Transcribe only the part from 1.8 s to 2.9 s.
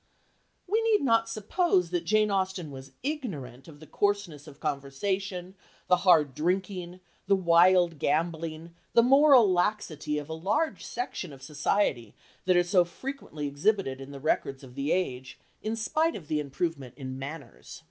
that Jane Austen